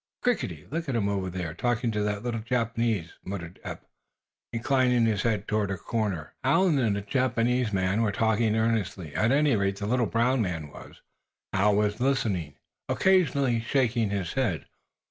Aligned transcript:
"Crickety! 0.23 0.65
Look 0.71 0.89
at 0.89 0.95
him 0.95 1.07
over 1.07 1.29
there, 1.29 1.53
talking 1.53 1.91
to 1.91 2.01
that 2.01 2.23
little 2.23 2.39
Japanese," 2.41 3.13
muttered 3.23 3.59
Eph, 3.63 3.85
inclining 4.51 5.05
his 5.05 5.21
head 5.21 5.47
toward 5.47 5.69
a 5.69 5.77
corner. 5.77 6.33
Hal 6.43 6.69
and 6.69 6.97
a 6.97 7.01
Japanese 7.03 7.71
were 7.71 8.11
talking 8.11 8.55
earnestly. 8.55 9.13
At 9.13 9.31
any 9.31 9.55
rate, 9.55 9.77
the 9.77 9.85
little 9.85 10.07
brown 10.07 10.41
man 10.41 10.69
was. 10.69 11.03
Hal 11.53 11.75
was 11.75 11.99
listening, 11.99 12.55
occasionally 12.89 13.59
shaking 13.59 14.09
his 14.09 14.33
head. 14.33 14.65